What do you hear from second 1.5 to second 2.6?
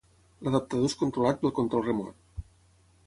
control remot.